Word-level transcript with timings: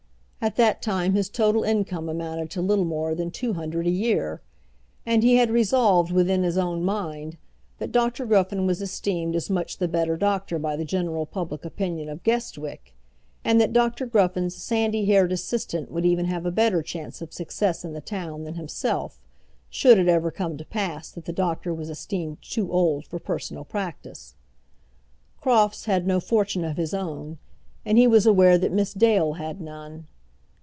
At 0.43 0.55
that 0.55 0.81
time 0.81 1.13
his 1.13 1.29
total 1.29 1.61
income 1.61 2.09
amounted 2.09 2.49
to 2.49 2.63
little 2.63 2.83
more 2.83 3.13
than 3.13 3.29
two 3.29 3.53
hundred 3.53 3.85
a 3.85 3.91
year, 3.91 4.41
and 5.05 5.21
he 5.21 5.35
had 5.35 5.51
resolved 5.51 6.11
within 6.11 6.41
his 6.41 6.57
own 6.57 6.83
mind 6.83 7.37
that 7.77 7.91
Dr. 7.91 8.25
Gruffen 8.25 8.65
was 8.65 8.81
esteemed 8.81 9.35
as 9.35 9.51
much 9.51 9.77
the 9.77 9.87
better 9.87 10.17
doctor 10.17 10.57
by 10.57 10.75
the 10.75 10.83
general 10.83 11.27
public 11.27 11.63
opinion 11.63 12.09
of 12.09 12.23
Guestwick, 12.23 12.95
and 13.45 13.61
that 13.61 13.71
Dr. 13.71 14.07
Gruffen's 14.07 14.55
sandy 14.55 15.05
haired 15.05 15.31
assistant 15.31 15.91
would 15.91 16.07
even 16.07 16.25
have 16.25 16.47
a 16.47 16.51
better 16.51 16.81
chance 16.81 17.21
of 17.21 17.31
success 17.31 17.85
in 17.85 17.93
the 17.93 18.01
town 18.01 18.43
than 18.43 18.55
himself, 18.55 19.21
should 19.69 19.99
it 19.99 20.07
ever 20.07 20.31
come 20.31 20.57
to 20.57 20.65
pass 20.65 21.11
that 21.11 21.25
the 21.25 21.33
doctor 21.33 21.71
was 21.71 21.87
esteemed 21.91 22.41
too 22.41 22.71
old 22.71 23.05
for 23.05 23.19
personal 23.19 23.63
practice. 23.63 24.33
Crofts 25.39 25.85
had 25.85 26.07
no 26.07 26.19
fortune 26.19 26.63
of 26.65 26.77
his 26.77 26.95
own, 26.95 27.37
and 27.85 27.99
he 27.99 28.07
was 28.07 28.25
aware 28.25 28.57
that 28.57 28.71
Miss 28.71 28.95
Dale 28.95 29.33
had 29.33 29.61
none. 29.61 30.07